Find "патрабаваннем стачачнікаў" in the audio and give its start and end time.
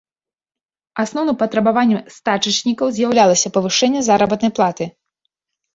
1.43-2.87